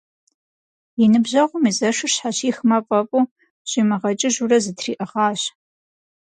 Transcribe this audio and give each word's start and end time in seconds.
И 1.03 1.05
ныбжьэгъум 1.11 1.63
и 1.69 1.71
зэшыр 1.77 2.11
щхьэщихмэ 2.13 2.77
фӏэфӏу, 2.87 3.29
щӏимыгъэкӏыжурэ 3.69 4.57
зэтриӏыгъащ. 4.63 5.41